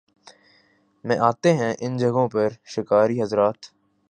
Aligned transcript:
میں 1.05 1.17
آتے 1.19 1.53
ہیں 1.53 1.73
ان 1.79 1.97
جگہوں 1.97 2.27
پر 2.29 2.49
شکاری 2.65 3.21
حضرات 3.21 3.65